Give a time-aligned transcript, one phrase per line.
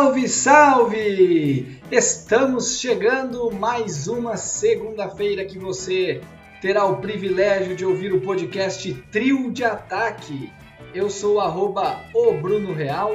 [0.00, 1.78] Salve, salve!
[1.92, 6.22] Estamos chegando mais uma segunda-feira que você
[6.62, 10.50] terá o privilégio de ouvir o podcast Trio de Ataque.
[10.94, 13.14] Eu sou o arroba o Bruno Real.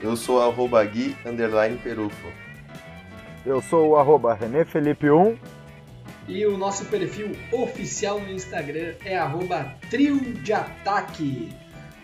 [0.00, 2.28] Eu sou o arroba Gui underline Perufo.
[3.44, 5.36] Eu sou o arroba René Felipe 1.
[6.28, 11.48] E o nosso perfil oficial no Instagram é arroba Trio de Ataque.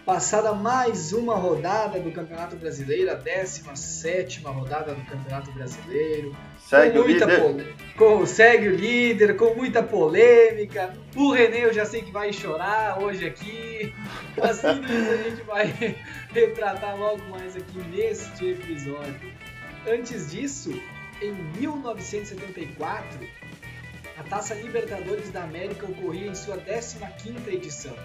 [0.06, 6.32] Passada mais uma rodada do Campeonato Brasileiro, a 17 rodada do Campeonato Brasileiro.
[6.60, 7.40] Segue o líder.
[7.40, 7.74] Pole...
[7.98, 8.24] Com...
[8.24, 10.96] Segue o líder, com muita polêmica.
[11.16, 13.92] O René eu já sei que vai chorar hoje aqui.
[14.40, 15.66] Assim a gente vai
[16.32, 19.32] retratar logo mais aqui neste episódio.
[19.88, 20.80] Antes disso,
[21.20, 23.18] em 1974,
[24.16, 27.96] a Taça Libertadores da América ocorria em sua 15ª edição.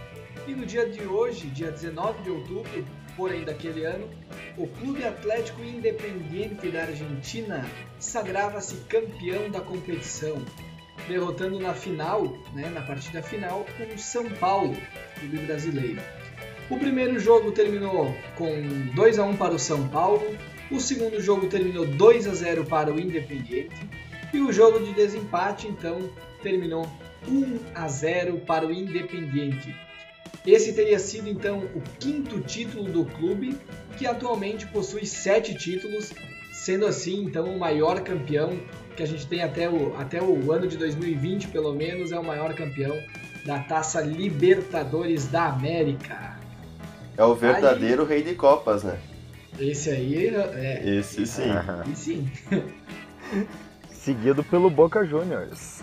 [0.51, 2.85] E no dia de hoje, dia 19 de outubro,
[3.15, 4.09] porém daquele ano,
[4.57, 7.65] o Clube Atlético Independiente da Argentina
[7.97, 10.43] sagrava-se campeão da competição,
[11.07, 14.75] derrotando na final, né, na partida final, o São Paulo,
[15.17, 16.01] clube brasileiro.
[16.69, 18.51] O primeiro jogo terminou com
[18.93, 20.35] 2 a 1 para o São Paulo,
[20.69, 23.87] o segundo jogo terminou 2 a 0 para o Independiente
[24.33, 26.09] e o jogo de desempate então
[26.43, 26.85] terminou
[27.25, 29.73] 1 a 0 para o Independiente.
[30.45, 33.57] Esse teria sido então o quinto título do clube,
[33.97, 36.11] que atualmente possui sete títulos,
[36.51, 38.59] sendo assim então o maior campeão
[38.95, 42.23] que a gente tem até o, até o ano de 2020, pelo menos, é o
[42.23, 42.97] maior campeão
[43.45, 46.37] da Taça Libertadores da América.
[47.17, 48.99] É o verdadeiro aí, rei de Copas, né?
[49.59, 50.81] Esse aí é.
[50.83, 51.51] Esse sim.
[51.91, 52.31] E sim.
[53.91, 55.81] Seguido pelo Boca Juniors.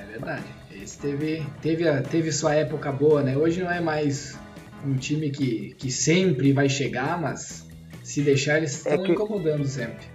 [0.00, 0.57] É verdade.
[0.96, 3.36] Teve, teve, teve sua época boa, né?
[3.36, 4.38] Hoje não é mais
[4.84, 7.66] um time que, que sempre vai chegar, mas
[8.02, 9.12] se deixar eles estão é que...
[9.12, 10.06] incomodando sempre.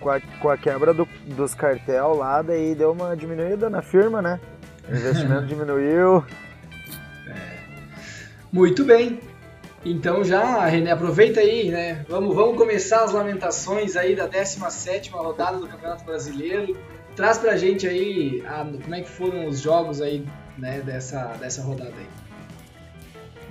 [0.00, 4.20] Com a, com a quebra do, dos cartel lá, daí deu uma diminuída na firma,
[4.20, 4.40] né?
[4.88, 6.24] O investimento diminuiu.
[7.28, 7.58] É.
[8.52, 9.20] Muito bem.
[9.84, 12.04] Então já, René, aproveita aí, né?
[12.08, 16.76] Vamos, vamos começar as lamentações aí da 17ª rodada do Campeonato Brasileiro.
[17.16, 21.62] Traz pra gente aí a, como é que foram os jogos aí, né, dessa, dessa
[21.62, 22.06] rodada aí.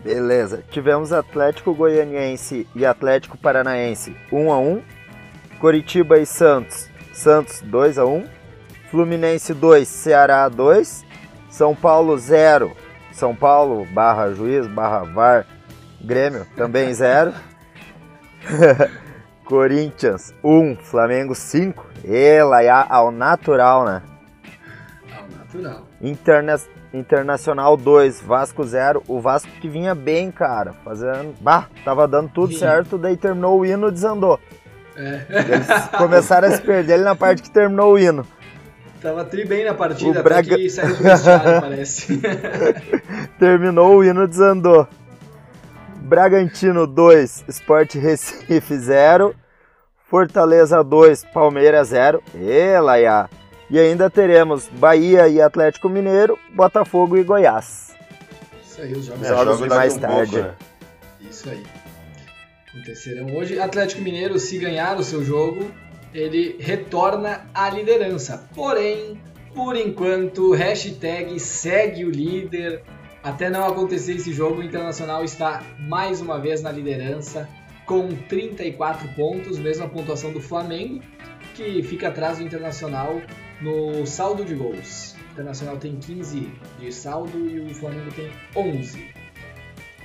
[0.04, 0.64] Beleza.
[0.72, 4.82] Tivemos Atlético Goianiense e Atlético Paranaense 1 a 1.
[5.60, 8.26] Coritiba e Santos, Santos 2 a 1.
[8.90, 11.06] Fluminense 2, Ceará 2.
[11.52, 12.76] São Paulo 0.
[13.12, 15.46] São Paulo barra juiz barra VAR
[16.04, 17.34] Grêmio também 0.
[19.46, 21.86] Corinthians 1, Flamengo 5.
[22.06, 24.02] Ela é ao natural, né?
[25.16, 25.88] Ao natural.
[26.02, 26.58] Interna
[26.94, 29.04] Internacional 2, Vasco 0.
[29.08, 30.74] O Vasco que vinha bem, cara.
[30.84, 31.34] Fazendo.
[31.40, 32.60] Bah, tava dando tudo Sim.
[32.60, 34.40] certo, daí terminou o hino desandou.
[34.96, 35.22] É.
[35.30, 38.28] Eles começaram a se perder ali na parte que terminou o hino.
[39.02, 40.56] Tava tri bem na partida, o Braga...
[40.56, 42.22] que saiu do vestiário, parece.
[43.40, 44.88] terminou o hino desandou.
[46.12, 49.34] Bragantino 2, Sport Recife 0.
[50.10, 52.22] Fortaleza 2, Palmeiras 0.
[52.36, 53.30] E Laia.
[53.70, 57.96] E ainda teremos Bahia e Atlético Mineiro, Botafogo e Goiás.
[58.62, 60.32] Isso aí, os jogos, é, jogos de mais tarde.
[60.34, 60.56] Pouco, né?
[61.22, 61.64] Isso aí.
[62.68, 63.58] Acontecerão hoje.
[63.58, 65.72] Atlético Mineiro, se ganhar o seu jogo,
[66.14, 68.50] ele retorna à liderança.
[68.54, 69.18] Porém,
[69.56, 72.84] por enquanto, hashtag segue o líder.
[73.24, 77.48] Até não acontecer esse jogo, o Internacional está mais uma vez na liderança
[77.86, 81.04] com 34 pontos, mesma pontuação do Flamengo,
[81.54, 83.22] que fica atrás do Internacional
[83.62, 85.16] no saldo de gols.
[85.30, 89.08] O Internacional tem 15 de saldo e o Flamengo tem 11.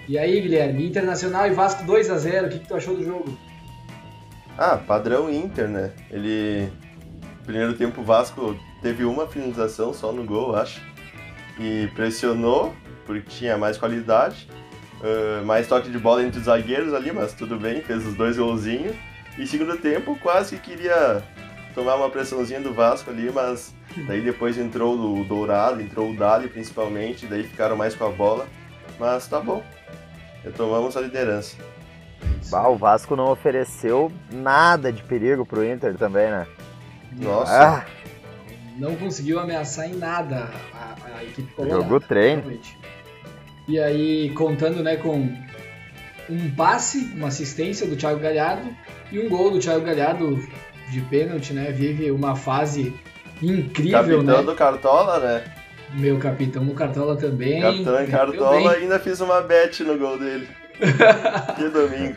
[0.09, 3.05] E aí, Guilherme, Internacional e Vasco 2 a 0 o que, que tu achou do
[3.05, 3.37] jogo?
[4.59, 5.93] Ah, padrão Inter, né?
[6.11, 6.71] Ele.
[7.45, 10.83] Primeiro tempo o Vasco teve uma finalização só no gol, acho.
[11.59, 12.75] E pressionou,
[13.07, 14.49] porque tinha mais qualidade.
[14.97, 18.37] Uh, mais toque de bola entre os zagueiros ali, mas tudo bem, fez os dois
[18.37, 18.97] golzinhos.
[19.39, 21.23] E segundo tempo, quase que queria
[21.75, 23.75] tomar uma pressãozinha do Vasco ali, mas
[24.07, 28.47] daí depois entrou o Dourado, entrou o Dali principalmente, daí ficaram mais com a bola.
[28.99, 29.63] Mas tá bom,
[30.43, 31.57] retomamos a liderança.
[32.51, 36.47] Bah, o Vasco não ofereceu nada de perigo pro Inter também, né?
[37.13, 37.79] Nossa.
[37.79, 37.85] Ah.
[38.79, 41.83] Não conseguiu ameaçar em nada a, a equipe colorada.
[41.83, 42.59] Jogou treino.
[43.69, 45.29] E aí, contando né, com
[46.29, 48.69] um passe, uma assistência do Thiago Galhardo
[49.11, 50.39] e um gol do Thiago Galhardo
[50.91, 51.71] de pênalti, né?
[51.73, 52.95] Vive uma fase
[53.43, 54.43] incrível, capitão né?
[54.43, 55.45] do Cartola, né?
[55.95, 57.61] Meu capitão do Cartola também.
[57.61, 60.49] Capitão em Cartola ainda fiz uma bet no gol dele.
[61.57, 62.17] que domingo.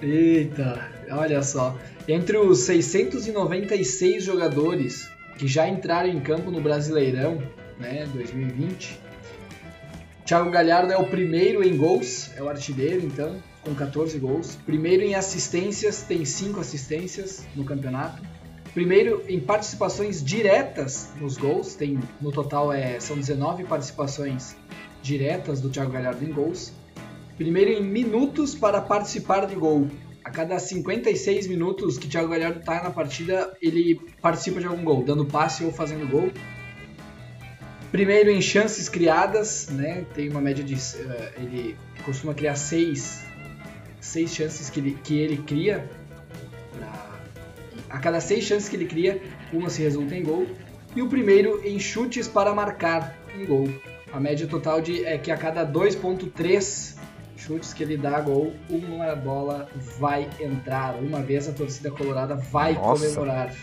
[0.00, 1.76] Eita, olha só.
[2.08, 7.42] Entre os 696 jogadores que já entraram em campo no Brasileirão,
[7.78, 8.98] né, 2020,
[10.32, 14.56] Thiago Galhardo é o primeiro em gols, é o artilheiro, então, com 14 gols.
[14.64, 18.22] Primeiro em assistências, tem 5 assistências no campeonato.
[18.72, 24.56] Primeiro em participações diretas nos gols, tem no total é, são 19 participações
[25.02, 26.72] diretas do Thiago Galhardo em gols.
[27.36, 29.86] Primeiro em minutos para participar de gol.
[30.24, 35.04] A cada 56 minutos que Thiago Galhardo está na partida, ele participa de algum gol,
[35.04, 36.32] dando passe ou fazendo gol.
[37.92, 40.06] Primeiro em chances criadas, né?
[40.14, 40.74] Tem uma média de.
[40.74, 43.22] Uh, ele costuma criar seis,
[44.00, 45.90] seis chances que ele, que ele cria.
[46.74, 47.20] Pra,
[47.90, 49.22] a cada seis chances que ele cria,
[49.52, 50.46] uma se resulta em gol.
[50.96, 53.68] E o primeiro em chutes para marcar um gol.
[54.10, 56.96] A média total de, é que a cada 2,3
[57.36, 59.68] chutes que ele dá gol, uma bola
[59.98, 60.94] vai entrar.
[60.96, 63.04] Uma vez a torcida colorada vai Nossa.
[63.04, 63.54] comemorar.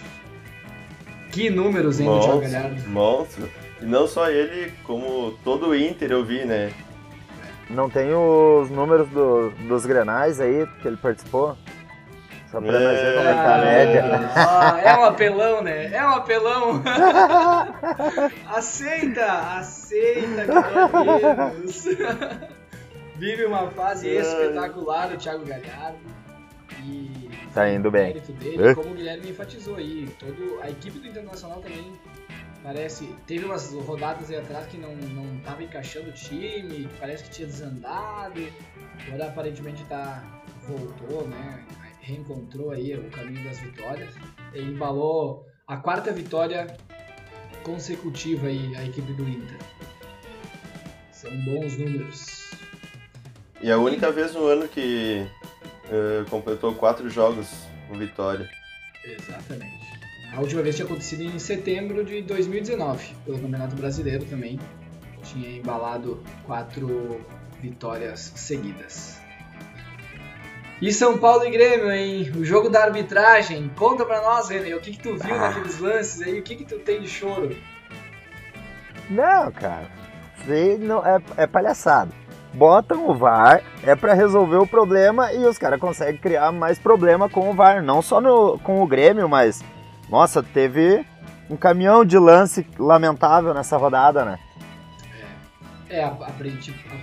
[1.31, 2.89] Que números, hein, monstro, do Thiago Galhardo?
[2.89, 3.68] Monstro.
[3.81, 6.71] E não só ele, como todo o Inter eu vi, né?
[7.69, 11.55] Não tem os números do, dos grenais aí que ele participou?
[12.51, 12.79] Só pra é...
[12.83, 14.03] nós ver como é que tá a média.
[14.35, 15.93] Ah, é um apelão, né?
[15.93, 16.81] É um apelão.
[18.49, 19.25] aceita,
[19.59, 21.99] aceita que
[23.19, 25.99] Vive uma fase espetacular o Thiago Galhardo.
[26.85, 28.13] E tá indo bem.
[28.13, 31.93] Dele, como o Guilherme enfatizou aí, todo, a equipe do Internacional também
[32.69, 33.07] Parece.
[33.25, 37.47] Teve umas rodadas aí atrás que não, não tava encaixando o time, parece que tinha
[37.47, 38.47] desandado.
[39.07, 40.23] Agora aparentemente tá.
[40.67, 41.65] voltou, né?
[41.99, 44.13] Reencontrou aí o caminho das vitórias.
[44.53, 46.77] E embalou a quarta vitória
[47.63, 49.57] consecutiva aí a equipe do Inter.
[51.11, 52.51] São bons números.
[53.63, 55.27] E a única vez no ano que
[55.85, 57.49] uh, completou quatro jogos
[57.87, 58.47] com vitória.
[59.03, 59.78] Exatamente.
[60.33, 64.59] A última vez tinha acontecido em setembro de 2019, pelo Campeonato Brasileiro também.
[65.23, 67.19] Tinha embalado quatro
[67.61, 69.19] vitórias seguidas.
[70.81, 72.31] E São Paulo e Grêmio, hein?
[72.37, 73.69] O jogo da arbitragem.
[73.75, 75.49] Conta pra nós, René, o que, que tu viu ah.
[75.49, 76.39] naqueles lances aí?
[76.39, 77.53] O que, que tu tem de choro?
[79.09, 79.89] Não, cara.
[80.37, 82.11] Isso não, é, é palhaçada.
[82.53, 87.29] Botam o VAR, é para resolver o problema e os caras conseguem criar mais problema
[87.29, 87.83] com o VAR.
[87.83, 89.61] Não só no, com o Grêmio, mas
[90.09, 91.05] nossa, teve
[91.49, 94.39] um caminhão de lance lamentável nessa rodada, né?
[95.89, 96.31] É, a, a, a,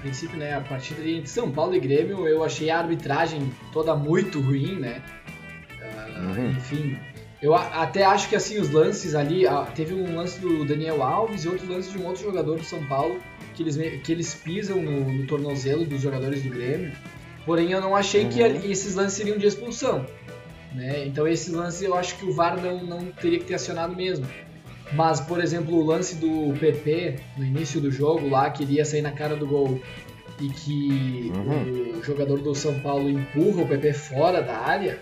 [0.00, 4.40] princípio, né, a partida entre São Paulo e Grêmio, eu achei a arbitragem toda muito
[4.40, 5.02] ruim, né?
[5.80, 6.50] Uh, uhum.
[6.50, 6.96] Enfim,
[7.42, 11.02] eu a, até acho que assim, os lances ali, a, teve um lance do Daniel
[11.02, 13.20] Alves e outro lance de um outro jogador do São Paulo,
[13.54, 16.92] que eles, que eles pisam no, no tornozelo dos jogadores do Grêmio.
[17.44, 18.30] Porém, eu não achei uhum.
[18.30, 20.06] que esses lances seriam de expulsão.
[20.76, 21.06] Né?
[21.06, 24.26] Então esse lance eu acho que o VAR não, não teria que ter acionado mesmo.
[24.92, 29.00] Mas, por exemplo, o lance do PP no início do jogo lá, que iria sair
[29.00, 29.80] na cara do gol
[30.38, 31.98] e que uhum.
[31.98, 35.00] o jogador do São Paulo empurra o PP fora da área,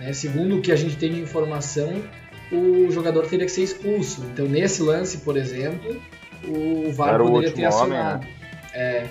[0.00, 0.12] né?
[0.12, 2.02] segundo o que a gente tem de informação,
[2.52, 4.22] o jogador teria que ser expulso.
[4.32, 5.96] Então, nesse lance, por exemplo,
[6.46, 8.24] o VAR Era poderia ter acionado.
[8.24, 8.34] Homem, né?
[8.74, 9.06] É,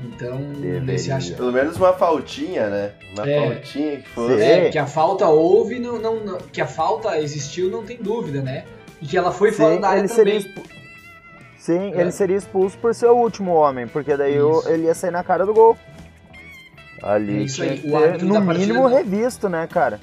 [0.00, 1.34] então, nesse acha...
[1.34, 2.92] Pelo menos uma faltinha, né?
[3.12, 4.40] Uma é, faltinha que foi.
[4.40, 8.40] É, que a falta houve, não, não, não, que a falta existiu, não tem dúvida,
[8.40, 8.64] né?
[9.02, 10.40] E que ela foi fora da área ele também.
[10.40, 10.78] Seria
[11.58, 12.00] Sim, é.
[12.00, 14.36] ele seria expulso por ser o último homem, porque daí
[14.66, 15.76] ele ia sair na cara do gol.
[17.02, 17.82] Ali é isso aí.
[17.84, 18.86] O árbitro no mínimo não...
[18.86, 20.00] revisto, né, cara?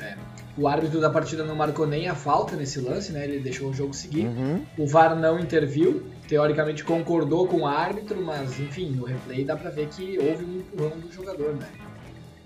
[0.00, 0.14] É.
[0.56, 3.24] O árbitro da partida não marcou nem a falta nesse lance, né?
[3.24, 4.26] Ele deixou o jogo seguir.
[4.26, 4.62] Uhum.
[4.78, 9.68] O VAR não interviu teoricamente concordou com o árbitro, mas enfim, no replay dá pra
[9.68, 11.68] ver que houve um empurrão do jogador, né?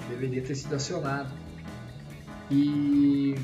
[0.08, 1.28] Deveria ter sido acionado.
[2.50, 3.36] E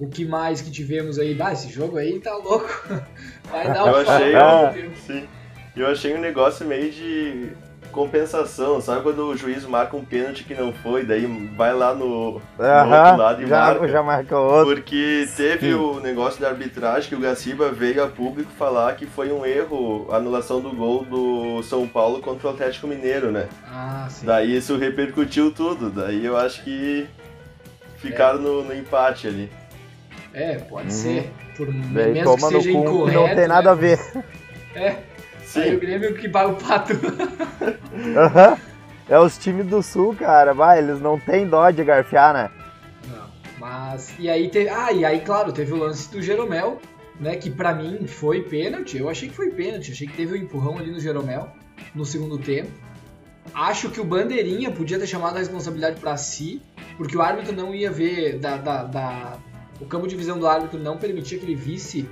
[0.00, 1.40] o que mais que tivemos aí?
[1.40, 2.68] Ah, esse jogo aí tá louco.
[3.48, 5.28] Vai dar um eu achei, sim.
[5.76, 7.52] Eu achei um negócio meio de
[7.92, 11.26] compensação, sabe quando o juiz marca um pênalti que não foi, daí
[11.56, 13.88] vai lá no, no outro lado e já, marca.
[13.88, 14.74] Já marca outro.
[14.74, 15.74] Porque teve sim.
[15.74, 20.06] o negócio da arbitragem que o Gaciba veio a público falar que foi um erro
[20.10, 23.48] a anulação do gol do São Paulo contra o Atlético Mineiro, né?
[23.66, 24.26] Ah, sim.
[24.26, 27.06] Daí isso repercutiu tudo, daí eu acho que
[27.96, 28.42] ficaram é.
[28.42, 29.50] no, no, empate ali.
[30.32, 30.90] É, pode uhum.
[30.90, 31.32] ser.
[31.56, 33.20] Por, mesmo que seja incorreto.
[33.20, 33.70] Não tem nada né?
[33.70, 33.98] a ver.
[34.74, 34.96] É.
[35.48, 35.60] Sim.
[35.60, 36.92] Aí o Grêmio que paga o pato.
[36.92, 38.58] Uhum.
[39.08, 40.52] É os times do Sul, cara.
[40.52, 42.50] Vai, eles não têm dó de garfiar, né?
[43.08, 43.30] Não.
[43.58, 44.14] Mas.
[44.18, 44.68] E aí teve.
[44.68, 46.78] Ah, e aí, claro, teve o lance do Jeromel,
[47.18, 47.34] né?
[47.36, 48.98] Que pra mim foi pênalti.
[48.98, 49.90] Eu achei que foi pênalti.
[49.90, 51.48] Achei que teve um empurrão ali no Jeromel
[51.94, 52.70] no segundo tempo.
[53.54, 56.60] acho que o Bandeirinha podia ter chamado a responsabilidade para si,
[56.98, 59.38] porque o árbitro não ia ver da, da, da,
[59.80, 62.06] o campo de visão do árbitro não permitia que ele visse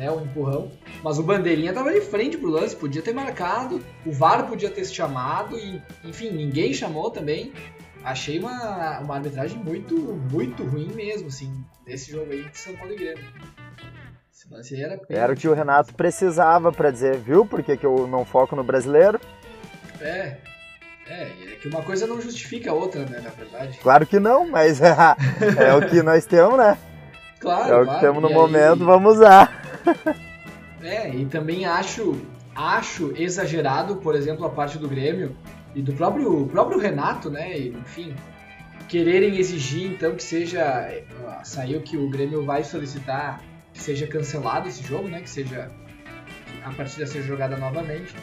[0.00, 0.72] né, o empurrão,
[1.04, 4.82] mas o Bandeirinha estava de frente pro lance, podia ter marcado, o VAR podia ter
[4.86, 7.52] se chamado e, enfim, ninguém chamou também.
[8.02, 9.94] Achei uma, uma arbitragem muito,
[10.32, 11.52] muito ruim mesmo, assim,
[11.84, 13.22] desse jogo aí de São Paulo e Grêmio.
[14.32, 17.44] Esse lance era Era o que o Renato precisava para dizer, viu?
[17.44, 19.20] Por que, que eu não foco no brasileiro?
[20.00, 20.38] É,
[21.06, 23.78] é, é que uma coisa não justifica a outra, né, na verdade.
[23.82, 26.78] Claro que não, mas é o que nós temos, né?
[27.38, 28.00] Claro, É o claro.
[28.00, 29.59] que temos no E momento, aí- vamos usar.
[30.82, 32.18] É, e também acho,
[32.54, 35.36] acho exagerado, por exemplo, a parte do Grêmio
[35.74, 37.58] e do próprio, próprio Renato, né?
[37.58, 38.14] Enfim,
[38.88, 41.02] quererem exigir então que seja.
[41.44, 45.20] Saiu que o Grêmio vai solicitar que seja cancelado esse jogo, né?
[45.20, 45.70] Que seja.
[46.64, 48.14] a partida seja jogada novamente.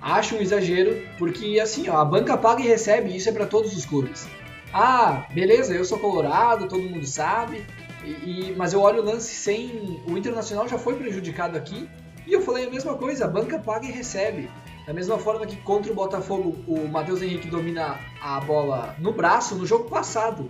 [0.00, 3.76] Acho um exagero, porque assim, ó, a banca paga e recebe, isso é para todos
[3.76, 4.28] os clubes.
[4.72, 7.64] Ah, beleza, eu sou colorado, todo mundo sabe,
[8.08, 10.02] e, mas eu olho o lance sem.
[10.06, 11.88] O Internacional já foi prejudicado aqui.
[12.26, 14.50] E eu falei a mesma coisa, a banca paga e recebe.
[14.86, 19.54] Da mesma forma que contra o Botafogo o Matheus Henrique domina a bola no braço
[19.54, 20.48] no jogo passado.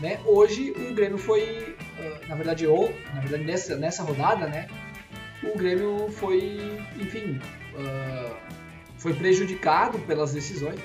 [0.00, 0.20] Né?
[0.24, 1.76] Hoje o Grêmio foi.
[1.98, 4.68] ah, na verdade, ou, na verdade nessa, nessa rodada, né?
[5.42, 6.58] O Grêmio foi,
[7.00, 7.40] enfim,
[7.76, 8.36] ah,
[8.96, 10.80] foi prejudicado pelas decisões.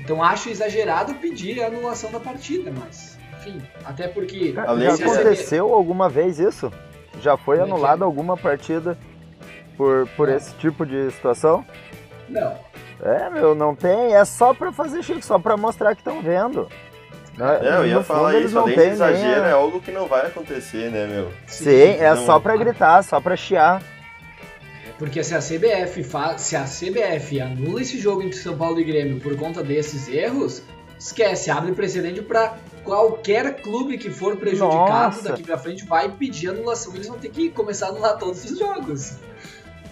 [0.00, 3.15] Então acho exagerado pedir a anulação da partida, mas.
[3.46, 4.52] Enfim, até porque.
[4.52, 4.62] Já
[4.94, 6.72] aconteceu alguma vez isso?
[7.22, 8.06] Já foi Como é anulada é?
[8.06, 8.96] alguma partida
[9.76, 10.36] por, por É.
[10.36, 11.64] esse tipo de situação?
[12.28, 12.58] Não,
[13.02, 14.14] É, meu, não tem.
[14.14, 16.68] É só pra fazer chique, só pra mostrar que estão vendo.
[17.36, 17.58] Né?
[17.62, 20.06] É, eu ia falar fundo, isso, não além de exagero, a- é algo que não
[20.06, 21.30] vai acontecer, né, meu?
[21.46, 23.82] Sim, é não- só pra gritar, só pra chiar.
[24.98, 26.38] Porque se a CBF fa...
[26.38, 30.62] se a CBF anula esse jogo entre São Paulo e Grêmio por conta desses erros,
[30.98, 35.28] esquece, abre precedente pra qualquer clube que for prejudicado Nossa.
[35.30, 36.94] daqui pra frente vai pedir anulação.
[36.94, 39.16] Eles vão ter que começar a anular todos os jogos.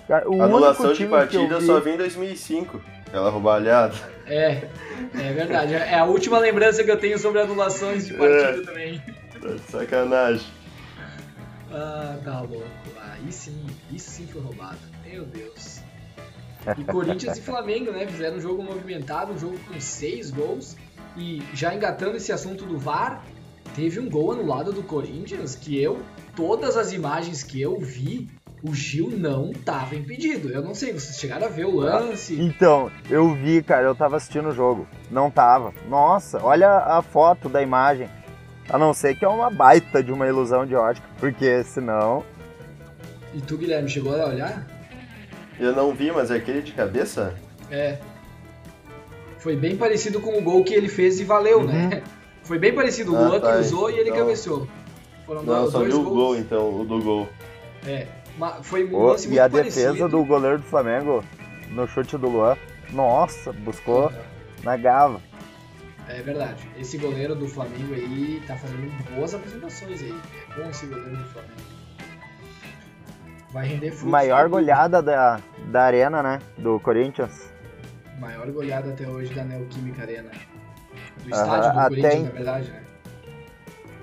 [0.07, 1.67] Cara, o Anulação de partida vi...
[1.67, 2.81] só vi em 2005.
[3.07, 3.95] Aquela roubalhada.
[4.27, 4.69] É,
[5.15, 5.75] é verdade.
[5.75, 9.01] É a última lembrança que eu tenho sobre anulações de partida também.
[9.41, 10.47] Tá de sacanagem.
[11.71, 12.67] Ah, tá louco.
[13.01, 14.79] Aí sim, isso sim foi roubado.
[15.05, 15.81] Meu Deus.
[16.79, 18.07] E Corinthians e Flamengo, né?
[18.07, 20.77] Fizeram um jogo movimentado, um jogo com seis gols.
[21.17, 23.25] E já engatando esse assunto do VAR,
[23.75, 26.01] teve um gol anulado do Corinthians que eu,
[26.35, 28.29] todas as imagens que eu vi,
[28.63, 30.51] o Gil não tava impedido.
[30.51, 32.41] Eu não sei, vocês chegaram a ver o lance.
[32.41, 34.87] Então, eu vi, cara, eu tava assistindo o jogo.
[35.11, 35.73] Não tava.
[35.89, 38.09] Nossa, olha a foto da imagem.
[38.69, 42.25] A não ser que é uma baita de uma ilusão de ótica, porque senão.
[43.35, 44.67] E tu, Guilherme, chegou a olhar?
[45.61, 47.35] Eu não vi, mas é aquele de cabeça?
[47.71, 47.99] É.
[49.45, 52.03] Foi bem parecido com o gol que ele fez e valeu, né?
[52.45, 53.13] Foi bem parecido.
[53.13, 53.53] O Ah, Luan tá.
[53.53, 54.17] cruzou e ele Não.
[54.17, 54.67] cabeceou.
[55.27, 56.15] Foram Não, dois só vi o gols.
[56.15, 57.29] gol, então, o do gol.
[57.87, 58.07] É.
[58.63, 59.93] Foi um lance e muito a parecido.
[59.93, 61.23] defesa do goleiro do Flamengo
[61.69, 62.57] no chute do Luan.
[62.91, 64.11] Nossa, buscou
[64.63, 65.21] na gava.
[66.09, 66.67] É verdade.
[66.79, 70.15] Esse goleiro do Flamengo aí tá fazendo boas apresentações aí.
[70.57, 71.55] É bom esse goleiro do Flamengo.
[73.53, 74.09] Vai render frutos.
[74.11, 74.49] Maior né?
[74.49, 76.39] goleada da, da arena, né?
[76.57, 77.53] Do Corinthians.
[78.19, 80.31] Maior goleada até hoje da Neoquímica Arena.
[81.25, 82.83] Do estádio do Corinthians, em- na verdade, né?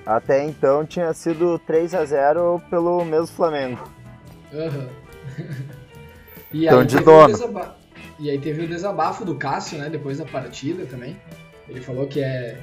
[0.06, 3.80] Até então tinha sido 3 a 0 pelo mesmo Flamengo.
[4.54, 4.90] Aham.
[6.52, 7.28] e, Então, aí de dono.
[7.28, 7.78] desaba-
[8.20, 11.20] e aí teve o desabafo do Cássio, né, depois da partida também.
[11.70, 12.60] Ele falou que é,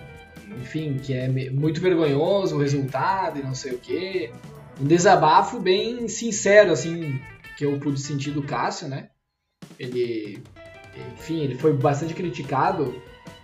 [0.61, 4.31] enfim, que é muito vergonhoso o resultado e não sei o quê.
[4.81, 7.19] Um desabafo bem sincero, assim,
[7.57, 9.09] que eu pude sentir do Cássio, né?
[9.79, 10.43] Ele,
[11.17, 12.95] enfim, ele foi bastante criticado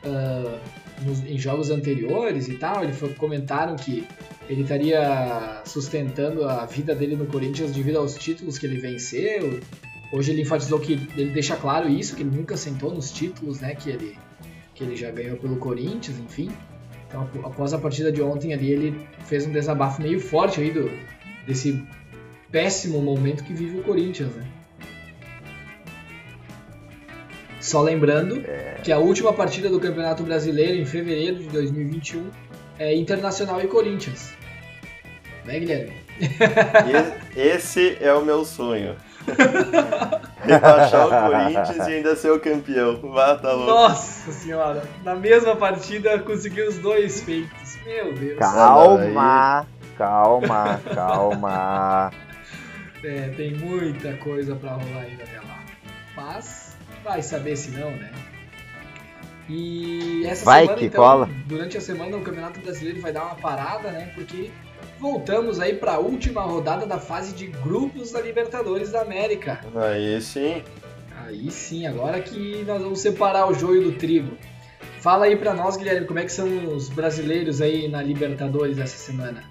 [0.05, 0.59] ah,
[1.03, 2.83] nos- em jogos anteriores e tal.
[2.85, 4.07] Ele foi, comentaram que
[4.49, 9.61] ele estaria sustentando a vida dele no Corinthians devido aos títulos que ele venceu.
[10.13, 13.75] Hoje ele enfatizou que ele deixa claro isso, que ele nunca sentou nos títulos, né,
[13.75, 14.17] que ele
[14.75, 16.51] que ele já ganhou pelo Corinthians, enfim.
[17.07, 20.71] Então, ap- após a partida de ontem ali, ele fez um desabafo meio forte aí
[20.73, 20.91] do
[21.47, 21.81] desse
[22.51, 24.45] péssimo momento que vive o Corinthians, né?
[27.65, 28.45] Só lembrando
[28.83, 32.29] que a última partida do Campeonato Brasileiro em fevereiro de 2021
[32.79, 34.35] é Internacional e Corinthians.
[35.47, 35.95] Né, Guilherme?
[37.35, 38.95] Esse é o meu sonho.
[40.45, 43.01] Rebaixar o Corinthians e ainda ser o campeão.
[43.01, 43.71] Vá, tá louco.
[43.71, 47.79] Nossa senhora, na mesma partida conseguiu os dois feitos.
[47.87, 48.39] Meu Deus.
[48.41, 49.67] Calma,
[49.97, 52.11] calma, calma.
[53.03, 55.65] É, tem muita coisa pra rolar ainda até lá.
[56.15, 56.74] Mas
[57.05, 58.11] vai saber se não, né?
[59.49, 61.29] E essa Vai semana, que então, cola.
[61.47, 64.11] durante a semana o Campeonato Brasileiro vai dar uma parada, né?
[64.15, 64.51] Porque
[64.99, 69.61] voltamos aí para a última rodada da fase de grupos da Libertadores da América.
[69.77, 70.63] Aí sim.
[71.27, 74.37] Aí sim, agora que nós vamos separar o joio do trigo.
[75.01, 78.97] Fala aí pra nós, Guilherme, como é que são os brasileiros aí na Libertadores essa
[78.97, 79.45] semana?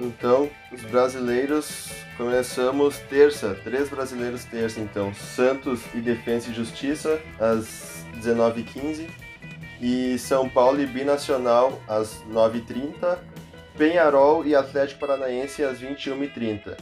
[0.00, 8.04] Então, os brasileiros, começamos terça, três brasileiros terça, então, Santos e Defensa e Justiça, às
[8.16, 9.08] 19h15,
[9.80, 13.18] e São Paulo e Binacional, às 9h30,
[13.76, 16.76] Penharol e Atlético Paranaense, às 21h30.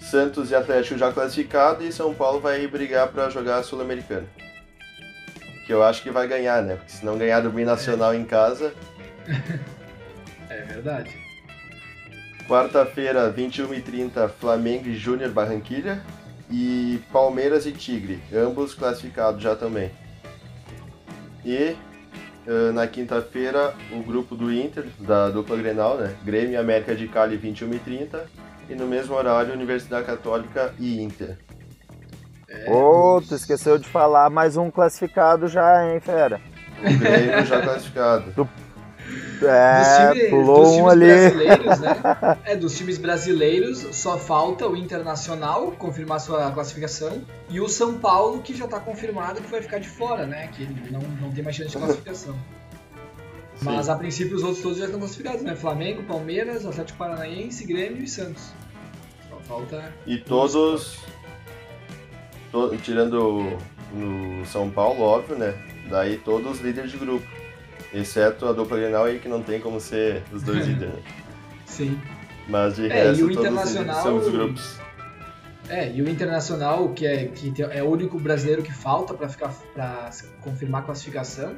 [0.00, 4.26] Santos e Atlético já classificado e São Paulo vai brigar para jogar a Sul-Americana.
[5.66, 6.76] Que eu acho que vai ganhar, né?
[6.76, 8.74] Porque se não ganhar do Binacional em casa,
[10.52, 11.21] É verdade.
[12.56, 16.02] Quarta-feira, 21h30, Flamengo e Júnior Barranquilha.
[16.50, 19.90] E Palmeiras e Tigre, ambos classificados já também.
[21.46, 21.74] E
[22.46, 26.14] eh, na quinta-feira, o grupo do Inter, da dupla Grenal, né?
[26.22, 28.20] Grêmio e América de Cali, 21h30.
[28.68, 31.38] E no mesmo horário, Universidade Católica e Inter.
[32.50, 36.38] É, dos- tu esqueceu de falar mais um classificado já, hein, fera?
[36.80, 38.30] O Grêmio já classificado.
[39.48, 41.06] É, times- pulou dos um times ali.
[41.06, 41.96] brasileiros, né?
[42.44, 48.40] É, dos times brasileiros, só falta o Internacional confirmar sua classificação e o São Paulo,
[48.42, 50.48] que já tá confirmado que vai ficar de fora, né?
[50.52, 52.34] Que ele não, não tem mais chance de classificação.
[53.62, 55.54] Mas a princípio os outros todos já estão classificados, né?
[55.54, 58.52] Flamengo, Palmeiras, Atlético Paranaense, Grêmio e Santos.
[59.30, 59.92] Só falta.
[60.06, 60.98] E todos.
[62.50, 63.58] to- tirando o
[63.94, 65.54] no São Paulo, óbvio, né?
[65.88, 67.26] Daí todos líderes de grupo.
[67.94, 70.94] Exceto a dupla Grenal aí que não tem como ser os dois líderes.
[70.94, 71.02] né?
[71.66, 71.98] Sim.
[72.48, 74.78] Mas de É, e resto o todos Internacional- são os grupos.
[75.68, 79.54] É, e o Internacional, que é, que é o único brasileiro que falta pra ficar
[79.72, 81.54] para confirmar a classificação,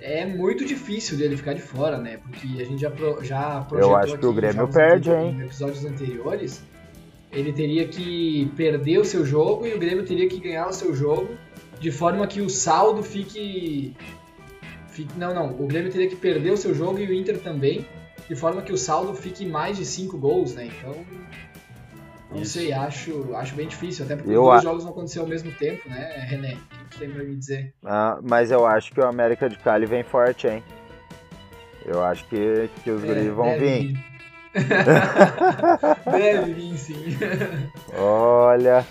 [0.00, 2.18] é muito difícil dele ficar de fora, né?
[2.22, 5.36] Porque a gente já, pro, já projetou acho que o aqui Grêmio perde, hein?
[5.40, 6.62] Em episódios anteriores,
[7.32, 10.94] ele teria que perder o seu jogo e o Grêmio teria que ganhar o seu
[10.94, 11.30] jogo
[11.80, 13.96] de forma que o saldo fique.
[15.16, 15.50] Não, não.
[15.60, 17.86] O Grêmio teria que perder o seu jogo e o Inter também,
[18.28, 20.66] de forma que o saldo fique mais de 5 gols, né?
[20.66, 20.94] Então.
[22.30, 22.52] Não Isso.
[22.58, 25.28] sei, acho, acho bem difícil, até porque Eu os dois a- jogos não aconteceram ao
[25.30, 26.54] mesmo tempo, né, René?
[26.54, 27.72] O que tu tem pra me dizer?
[27.84, 30.62] Ah, mas eu acho que o América de Cali vem forte, hein?
[31.84, 33.98] Eu acho que, que os É, guris vão deve vir.
[36.10, 37.16] deve vir, sim.
[37.96, 38.84] Olha,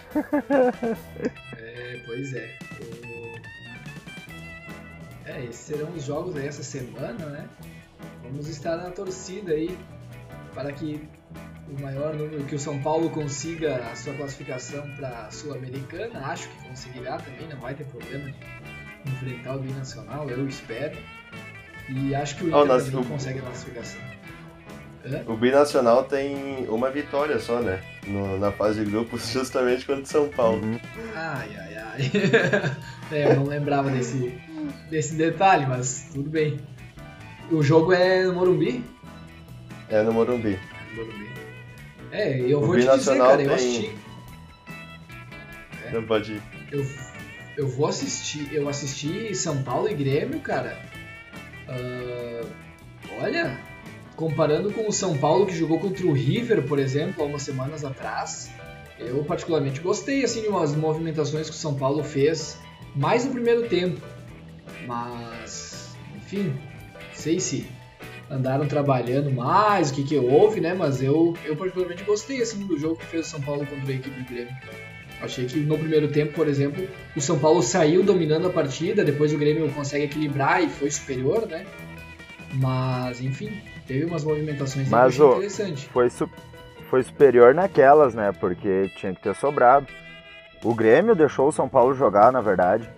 [1.58, 2.50] É, pois é.
[5.36, 7.46] É, esses serão os jogos aí essa semana, né?
[8.24, 9.78] Vamos estar na torcida aí
[10.54, 11.02] para que
[11.70, 16.20] o maior número, que o São Paulo consiga a sua classificação para a Sul-Americana.
[16.28, 18.32] Acho que conseguirá também, não vai ter problema
[19.04, 20.98] de enfrentar o Binacional, eu espero.
[21.90, 24.02] E acho que o Inter Oh, nós- consegue a classificação.
[25.06, 25.24] Hã?
[25.28, 27.80] O Binacional tem uma vitória só, né?
[28.08, 30.64] No- na fase de grupos, justamente contra o São Paulo.
[30.64, 30.80] uhum.
[31.16, 32.12] Ai, ai, ai.
[33.12, 34.40] é, eu não lembrava desse,
[34.96, 36.58] desse detalhe, mas tudo bem.
[37.52, 38.82] O jogo é no Morumbi?
[39.90, 40.58] É no Morumbi.
[40.96, 41.30] Morumbi.
[42.14, 43.96] É, eu O vou te dizer, cara, eu tem- assisti.
[45.86, 45.92] É.
[45.92, 46.42] Não pode ir.
[46.72, 46.86] Eu,
[47.58, 48.48] eu vou assistir.
[48.54, 50.80] Eu assisti São Paulo e Grêmio, cara.
[51.68, 52.46] Ah,
[53.22, 53.60] olha,
[54.16, 57.84] comparando com o São Paulo que jogou contra o River, por exemplo, há umas semanas
[57.84, 58.50] atrás,
[58.98, 62.58] eu particularmente gostei assim de umas movimentações que o São Paulo fez,
[62.96, 64.15] mais no primeiro tempo.
[64.88, 66.54] Mas, enfim,
[67.14, 67.68] sei se
[68.30, 70.74] andaram trabalhando mais, o que que houve, né?
[70.74, 73.96] Mas eu, eu particularmente gostei assim do jogo que fez o São Paulo contra a
[73.96, 74.54] equipe do Grêmio.
[75.22, 79.34] Achei que no primeiro tempo, por exemplo, o São Paulo saiu dominando a partida, depois
[79.34, 81.66] o Grêmio consegue equilibrar e foi superior, né?
[82.54, 83.50] Mas, enfim,
[83.88, 85.90] teve umas movimentações Mas, que eu ô, achei interessante.
[85.90, 86.30] foi, su-
[86.90, 88.32] foi superior naquelas, né?
[88.40, 89.88] Porque tinha que ter sobrado.
[90.64, 92.90] O Grêmio deixou o São Paulo jogar, na verdade.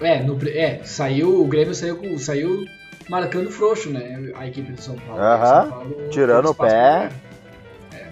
[0.00, 2.64] É, no, é, saiu, o Grêmio saiu, saiu
[3.08, 4.32] marcando froxo, né?
[4.36, 5.20] A equipe do São Paulo.
[5.20, 7.10] Aham, O São Paulo tirando o pé.
[7.94, 8.08] É.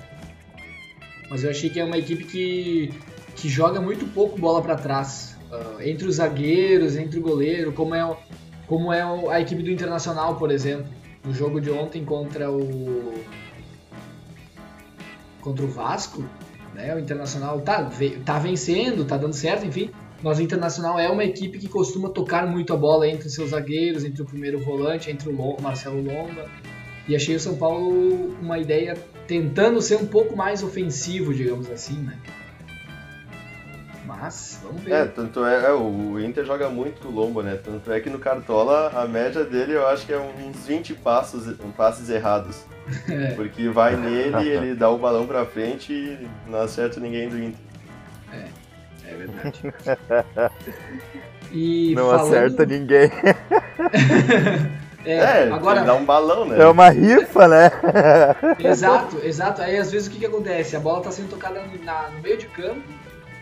[1.30, 2.92] Mas eu achei que é uma equipe que,
[3.36, 5.36] que joga muito pouco bola pra trás.
[5.52, 8.16] Ah, entre os zagueiros, entre o goleiro, como é, o-
[8.66, 10.86] como é a equipe do Internacional, por exemplo.
[11.24, 13.14] No jogo de ontem contra o.
[15.40, 16.24] contra o Vasco,
[16.74, 16.94] né?
[16.94, 17.88] O Internacional tá,
[18.24, 19.90] tá vencendo, tá dando certo, enfim.
[20.22, 23.50] Mas o Internacional é uma equipe que costuma tocar muito a bola entre os seus
[23.50, 26.46] zagueiros, entre o primeiro volante, entre o Marcelo Lomba.
[27.08, 31.98] E achei o São Paulo uma ideia tentando ser um pouco mais ofensivo, digamos assim,
[31.98, 32.18] né?
[34.06, 34.92] Mas, vamos ver.
[34.92, 37.58] É, tanto é, é, o Inter joga muito com o Lombo, né?
[37.62, 41.54] Tanto é que no Cartola a média dele eu acho que é uns 20 passos,
[41.76, 42.64] passes errados.
[43.10, 43.32] É.
[43.32, 47.65] Porque vai nele, ele dá o balão pra frente e não acerta ninguém do Inter.
[49.08, 49.74] É verdade.
[51.52, 53.10] E Não falando- acerta ninguém.
[55.06, 56.60] É, É, agora, dá um balão, né?
[56.60, 57.70] É uma rifa, né?
[58.58, 59.62] Exato, exato.
[59.62, 60.74] Aí às vezes o que, que acontece?
[60.74, 62.82] A bola tá sendo tocada no, na- no meio de campo,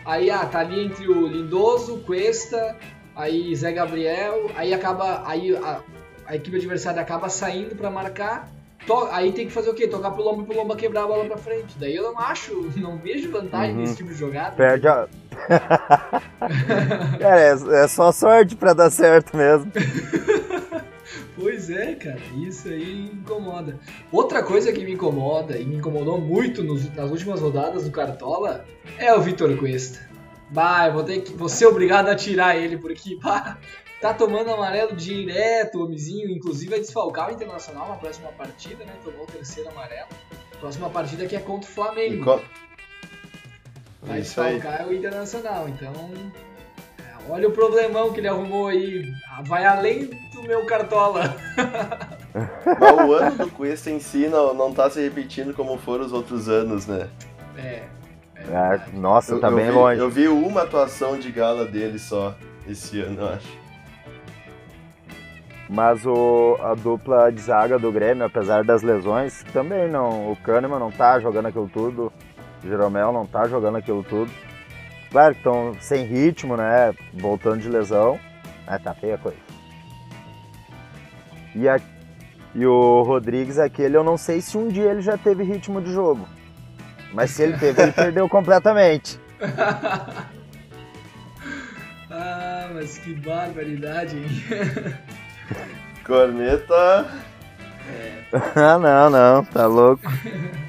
[0.05, 2.75] aí ah, tá ali entre o Lindoso, Cuesta,
[3.15, 5.23] aí Zé Gabriel, aí acaba.
[5.25, 5.79] Aí a,
[6.27, 8.47] a equipe adversária acaba saindo pra marcar.
[8.85, 9.87] To- aí tem que fazer o quê?
[9.87, 11.75] Tocar pro lombo pro lombo quebrar a bola pra frente.
[11.79, 13.81] Daí eu não acho, não vejo vantagem Uhum.
[13.81, 14.55] nesse tipo de jogada.
[14.55, 15.07] Perde a.
[17.19, 19.71] Cara, é, é só sorte pra dar certo mesmo.
[21.37, 22.17] Pois é, cara,
[22.47, 23.77] isso aí incomoda.
[24.09, 28.63] Outra coisa que me incomoda e me incomodou muito nos- nas últimas rodadas do Cartola
[28.97, 29.99] é o Vitor Cuesta.
[30.49, 33.57] Bah, eu vou ter que vou ser obrigado a tirar ele porque bah,
[34.01, 38.93] tá tomando amarelo direto, o homenzinho, inclusive vai desfalcar o Internacional na próxima partida, né?
[39.03, 40.07] Tomou o terceiro amarelo.
[40.59, 42.23] Próxima partida que é contra o Flamengo.
[42.23, 42.41] co-
[44.01, 44.53] Vai Isso aí.
[44.55, 45.91] desfalcar o Internacional, então.
[46.99, 49.03] é, Olha o problemão que ele arrumou aí.
[49.47, 51.35] Vai além do meu cartola.
[52.79, 56.11] Mas o ano do Cuesta em si não, não tá se repetindo como foram os
[56.13, 57.09] outros anos, né?
[57.57, 57.61] É.
[57.61, 57.87] é
[58.35, 58.95] É, verdade.
[58.97, 59.99] nossa, Eu, tá eu bem vi, longe.
[60.01, 62.35] Eu vi uma atuação de gala dele só
[62.67, 63.64] esse ano, eu acho.
[65.69, 70.31] Mas o, a dupla de zaga do Grêmio, apesar das lesões, também não.
[70.31, 72.13] O Kahneman não tá jogando aquilo tudo.
[72.63, 74.31] O Jeromel não tá jogando aquilo tudo.
[75.11, 76.93] Claro que estão sem ritmo, né?
[77.13, 78.19] Voltando de lesão.
[78.67, 79.37] Mas tá feia a coisa.
[81.55, 81.79] E, a,
[82.53, 85.91] e o Rodrigues, aquele, eu não sei se um dia ele já teve ritmo de
[85.91, 86.27] jogo.
[87.13, 89.19] Mas se ele teve, ele perdeu completamente.
[92.11, 94.27] ah, mas que barbaridade, hein?
[96.05, 97.05] Corneta.
[98.55, 100.03] ah, não, não, tá louco.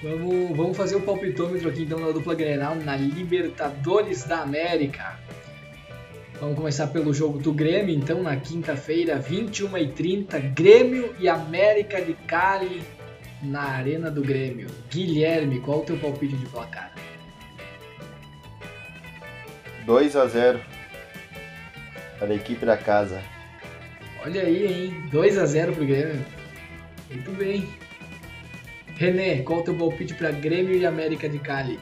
[0.00, 5.18] Vamos, vamos fazer o palpitômetro aqui então na dupla Grenal na Libertadores da América.
[6.40, 12.80] Vamos começar pelo jogo do Grêmio, então, na quinta-feira, 21h30, Grêmio e América de Cali
[13.42, 14.68] na Arena do Grêmio.
[14.88, 16.92] Guilherme, qual o teu palpite de placar?
[19.84, 20.60] 2 a 0
[22.20, 23.20] para a equipe da casa.
[24.24, 25.08] Olha aí, hein?
[25.10, 26.24] 2 a 0 pro Grêmio.
[27.10, 27.68] Muito bem.
[28.96, 31.78] René, qual o teu palpite para Grêmio e América de Cali?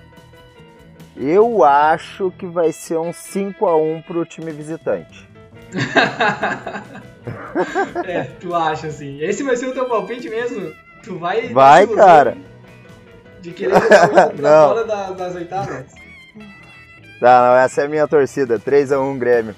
[1.16, 5.27] Eu acho que vai ser um 5x1 pro time visitante.
[8.05, 9.20] é, tu acha assim.
[9.22, 10.72] Esse vai ser o teu palpite mesmo?
[11.03, 11.49] Tu vai.
[11.49, 12.37] Vai, cara.
[13.40, 13.72] De querer
[14.38, 14.68] Não.
[14.68, 15.87] fora da- das oitavas?
[17.18, 18.59] Tá, não, essa é a minha torcida.
[18.59, 19.55] 3x1 Grêmio.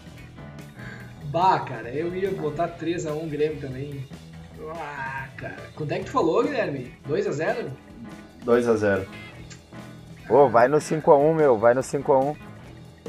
[1.28, 4.04] Bah, cara, eu ia botar 3x1 Grêmio também.
[4.74, 5.56] Ah, cara.
[5.74, 6.92] Quanto é que tu falou, Guilherme?
[7.08, 7.68] 2x0?
[8.44, 9.06] 2 a 0
[10.30, 11.58] Ô, vai no 5x1, meu.
[11.58, 12.36] Vai no 5x1.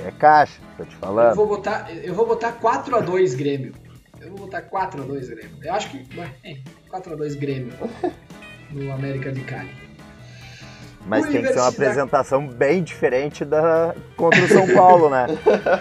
[0.05, 1.35] É caixa, tô te Eu falando.
[1.35, 3.73] vou botar, eu vou botar 4x2 Grêmio.
[4.21, 5.57] Eu vou botar 4x2 Grêmio.
[5.61, 6.05] Eu acho que.
[6.43, 6.57] É,
[6.91, 7.73] 4x2 Grêmio.
[8.71, 9.71] No América de Cali.
[11.07, 15.25] Mas tem que ser uma apresentação bem diferente da contra o São Paulo, né?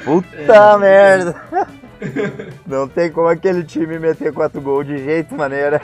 [0.07, 1.37] Puta É, merda!
[2.66, 5.80] Não tem como aquele time meter 4 gols de jeito maneira.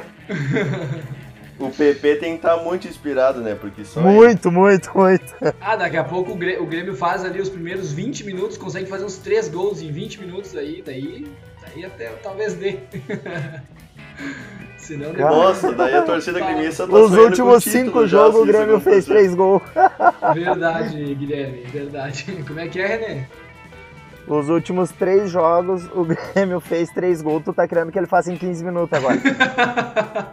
[1.58, 3.54] O PP tem que estar muito inspirado, né?
[3.54, 5.24] Porque só Muito, muito, muito.
[5.60, 8.86] Ah, daqui a pouco o Grê- o Grêmio faz ali os primeiros 20 minutos, consegue
[8.88, 11.26] fazer uns 3 gols em 20 minutos aí, daí,
[11.62, 12.78] daí até talvez dê.
[14.76, 15.22] Senão ele...
[15.22, 18.80] Nossa, daí a torcida gremista tá Os últimos título 5 já, jogos o isso Grêmio
[18.80, 19.12] fez acontecer.
[19.12, 19.62] 3 gols.
[20.34, 22.44] Verdade, Guilherme, verdade.
[22.46, 23.26] Como é que é, René?
[24.26, 27.44] Os últimos 3 jogos o Grêmio fez 3 gols.
[27.44, 29.20] Tu tá querendo que ele faça em 15 minutos agora.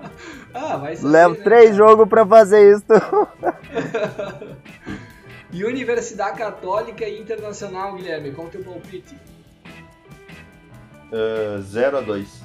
[0.53, 1.75] ah, vai saber, Leva né, 3 cara?
[1.75, 2.85] jogos pra fazer isso.
[5.53, 9.13] E Universidade Católica e Internacional, Guilherme, qual é o teu palpite?
[11.11, 12.41] Ah, 0 a 2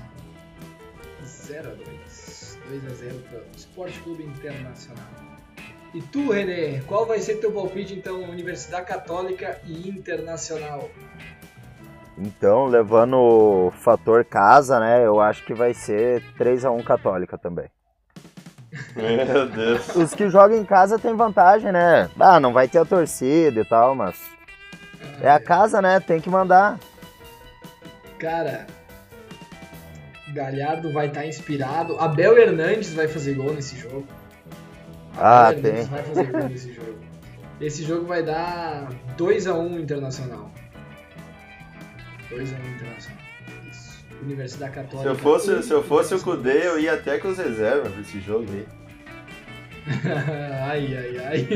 [1.25, 5.05] 0 a 2 2 a 0 para o Esporte Clube Internacional.
[5.95, 10.91] E tu, René, qual vai ser teu palpite então, Universidade Católica e Internacional?
[12.19, 15.05] Então, levando o fator casa, né?
[15.05, 17.67] Eu acho que vai ser 3x1 Católica também.
[18.95, 19.95] Meu Deus.
[19.95, 22.11] Os que jogam em casa tem vantagem, né?
[22.19, 24.19] Ah, não vai ter a torcida e tal, mas.
[25.21, 26.01] É a casa, né?
[26.01, 26.79] Tem que mandar.
[28.19, 28.67] Cara,
[30.29, 31.99] Galhardo vai estar inspirado.
[31.99, 34.07] Abel Hernandes vai fazer gol nesse jogo.
[35.19, 35.91] Ah, Abel Hernandes tem.
[35.91, 36.99] vai fazer gol nesse jogo.
[37.61, 40.51] Esse jogo vai dar 2x1 Internacional.
[42.31, 43.19] 2x1 Internacional.
[43.71, 44.05] Isso.
[44.23, 45.03] Universidade Católica.
[45.03, 48.21] Se eu fosse, se eu fosse o Kudê, eu ia até com os reservas desse
[48.21, 48.67] jogo aí.
[50.69, 51.49] ai, ai, ai.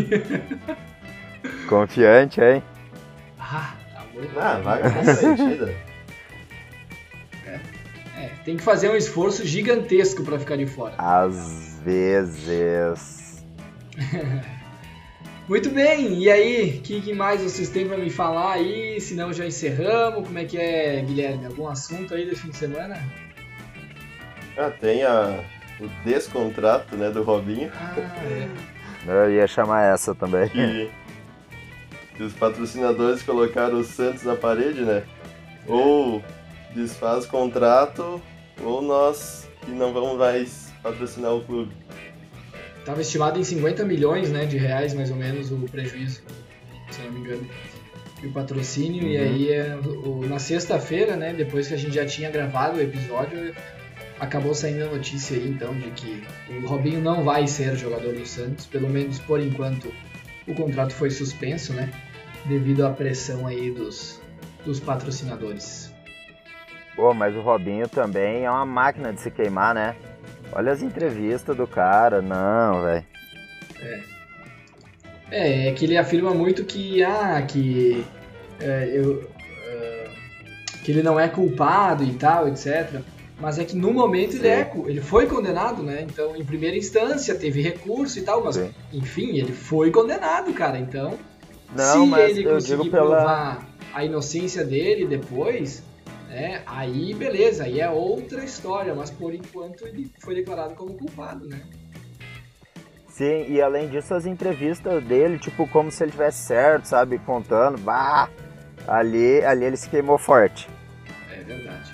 [1.69, 2.63] Confiante, hein?
[3.39, 5.75] Ah, tá muito Ah, vaga garantida.
[8.17, 10.95] É, tem que fazer um esforço gigantesco pra ficar de fora.
[10.99, 13.45] Às vezes.
[15.51, 19.01] Muito bem, e aí, o que, que mais vocês têm pra me falar aí?
[19.01, 20.25] Se não, já encerramos.
[20.25, 21.45] Como é que é, Guilherme?
[21.45, 22.97] Algum assunto aí desse fim de semana?
[24.57, 25.43] Ah, tem a,
[25.81, 27.69] o descontrato, né, do Robinho.
[27.75, 28.49] Ah, é.
[29.27, 30.49] Eu ia chamar essa também.
[30.51, 30.89] Que,
[32.17, 35.03] que os patrocinadores colocaram o Santos na parede, né?
[35.67, 36.23] Ou
[36.77, 38.23] desfaz contrato,
[38.63, 41.80] ou nós que não vamos mais patrocinar o clube.
[42.85, 46.23] Tava estimado em 50 milhões né, de reais, mais ou menos, o prejuízo,
[46.91, 47.47] se não me engano.
[48.23, 49.23] E o patrocínio, e Uhum.
[49.23, 53.55] aí é, o- na sexta-feira, né, depois que a gente já tinha gravado o episódio,
[54.19, 56.23] acabou saindo a notícia aí, então, de que
[56.63, 59.93] o Robinho não vai ser jogador do Santos, pelo menos por enquanto
[60.47, 61.91] o contrato foi suspenso, né,
[62.47, 64.21] devido à pressão aí dos,
[64.65, 65.91] dos patrocinadores.
[66.97, 69.97] Pô, mas o Robinho também é uma máquina de se queimar, né?
[70.53, 72.21] Olha as entrevistas do cara.
[72.21, 73.05] Não, velho.
[75.31, 78.05] É, é que ele afirma muito que, ah, que
[78.61, 79.31] é, eu,
[79.67, 80.09] é,
[80.85, 83.01] que ele não é culpado e tal, etc.
[83.41, 86.03] Mas é que no momento ele, é, ele foi condenado, né?
[86.03, 88.71] Então, em primeira instância, teve recurso e tal, mas, Sim.
[88.93, 90.79] enfim, ele foi condenado, cara.
[90.79, 91.19] Então,
[91.75, 93.17] Não, se ele conseguir pela.
[93.17, 95.83] provar a inocência dele depois,
[96.31, 96.63] né?
[96.65, 98.95] Aí, beleza, aí é outra história.
[98.95, 101.61] Mas, por enquanto, ele foi declarado como culpado, né?
[103.09, 107.19] Sim, e além disso, as entrevistas dele, tipo, como se ele tivesse certo, sabe?
[107.19, 108.31] Contando, bah!
[108.89, 110.69] Ali, ali ele se queimou forte.
[111.31, 111.93] É verdade.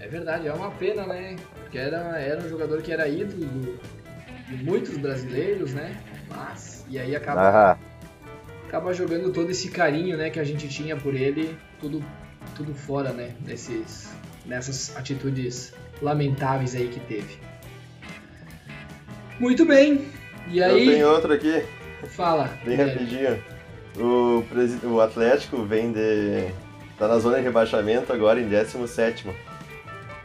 [0.00, 1.36] É verdade, é uma pena, né?
[1.60, 3.80] Porque era, era um jogador que era ídolo do-
[4.48, 5.94] de muitos brasileiros, né?
[6.28, 7.76] Mas, e aí acaba,
[8.68, 12.02] acaba jogando todo esse carinho, né, que a gente tinha por ele, tudo,
[12.56, 13.34] tudo fora, né?
[13.44, 14.10] Nesses,
[14.44, 17.38] nessas atitudes lamentáveis aí que teve.
[19.38, 20.06] Muito bem.
[20.48, 21.62] E Eu aí, tenho outro aqui,
[22.08, 22.44] fala.
[22.64, 22.92] bem Guilherme.
[22.92, 23.42] rapidinho.
[23.98, 26.48] O, presi- o Atlético vem de.
[26.98, 29.26] tá na zona de rebaixamento agora em 17.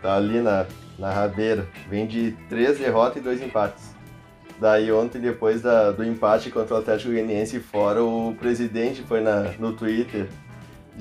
[0.01, 0.65] Tá ali na,
[0.99, 1.67] na rabeira.
[1.89, 3.91] Vem de três derrotas e dois empates.
[4.59, 9.51] Daí ontem, depois da- do empate contra o Atlético Goianiense fora, o presidente foi na,
[9.57, 10.27] no Twitter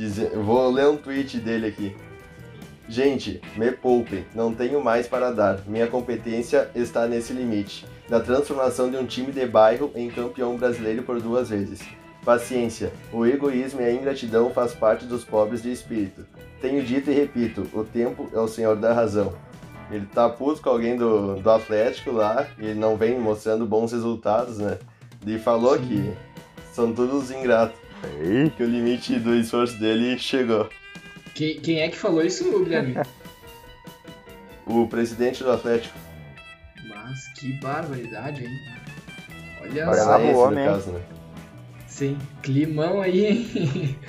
[0.01, 0.33] dizer.
[0.33, 1.95] Eu vou ler um tweet dele aqui.
[2.89, 5.61] Gente, me poupem, não tenho mais para dar.
[5.67, 7.87] Minha competência está nesse limite.
[8.09, 11.81] Na transformação de um time de bairro em campeão brasileiro por duas vezes.
[12.25, 16.27] Paciência, o egoísmo e a ingratidão faz parte dos pobres de espírito.
[16.61, 19.33] Tenho dito e repito, o tempo é o senhor da razão.
[19.91, 23.93] Ele tá puto com alguém do, do Atlético lá, e ele não vem mostrando bons
[23.93, 24.79] resultados, né?
[25.27, 26.13] E falou que
[26.73, 27.79] são todos ingratos,
[28.21, 30.69] Ei, que o limite do esforço dele chegou.
[31.35, 32.97] Quem, quem é que falou isso, Guilherme?
[34.67, 35.97] O presidente do Atlético,
[36.89, 38.53] Mas que barbaridade, hein?
[39.63, 39.95] Olha Olha
[40.35, 40.47] só.
[40.47, 41.01] homem, caso, né?
[41.87, 43.99] Sim, climão aí, hein?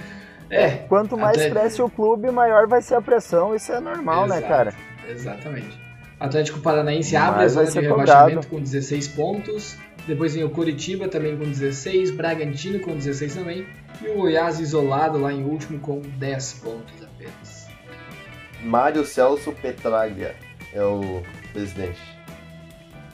[0.49, 3.56] É, Quanto mais Até- cresce o clube, maior vai ser a pressão.
[3.56, 4.51] Isso é normal, né, Exato.
[4.54, 4.73] cara?
[5.10, 5.80] exatamente.
[6.19, 8.47] Atlético Paranaense abre a zona de ser rebaixamento cobrado.
[8.47, 9.77] com 16 pontos.
[10.08, 13.68] Depois vem o Coritiba também com 16, Bragantino com 16 também.
[14.02, 17.68] E o Goiás isolado lá em último com 10 pontos apenas.
[18.64, 20.36] Mário Celso Petraglia
[20.74, 21.22] é o
[21.54, 22.00] presidente.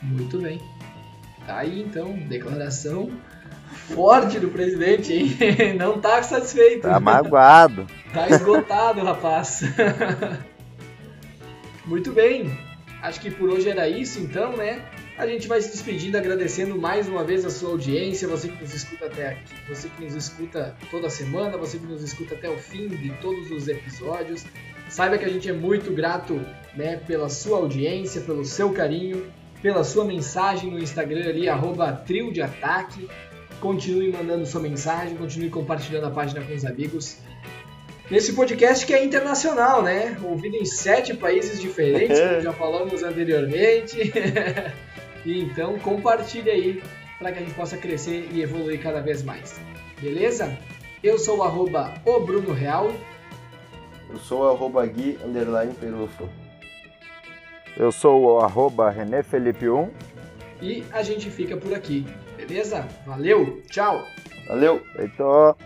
[0.02, 0.62] Muito bem.
[1.45, 3.12] Tá aí então, declaração
[3.95, 5.38] forte do presidente, hein?
[5.78, 6.82] Não tá satisfeito.
[6.84, 7.88] Tá magoado.
[8.13, 9.63] Tá esgotado, rapaz.
[11.86, 12.58] Muito bem.
[13.02, 14.82] Acho que por hoje era isso, então, né?
[15.17, 18.71] A gente vai se despedindo, agradecendo mais uma vez a sua audiência, você que nos
[18.71, 22.56] escuta até aqui, você que nos escuta toda semana, você que nos escuta até o
[22.56, 24.45] fim de todos os episódios.
[24.88, 26.39] Saiba que a gente é muito grato,
[26.75, 29.25] né, pela sua audiência, pelo seu carinho,
[29.60, 33.10] pela sua mensagem no Instagram ali, arroba trio de ataque.
[33.60, 37.17] Continue mandando sua mensagem, continue compartilhando a página com os amigos.
[38.10, 40.15] Nesse podcast que é internacional, né?
[40.23, 43.97] Ouvido em sete países diferentes, como já falamos anteriormente.
[45.27, 46.83] E então compartilhe aí
[47.19, 49.59] para que a gente possa crescer e evoluir cada vez mais.
[49.99, 50.57] Beleza?
[51.03, 52.89] Eu sou o arroba o Bruno Real.
[54.09, 56.29] Eu sou o arroba Gui Underline Pelufo.
[57.75, 59.89] Eu sou o arroba René Felipe 1.
[60.61, 62.87] E a gente fica por aqui, beleza?
[63.05, 64.01] Valeu, tchau!
[64.47, 65.57] Valeu, Heitor!